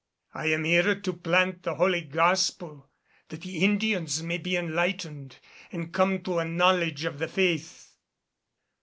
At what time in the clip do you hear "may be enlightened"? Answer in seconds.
4.23-5.37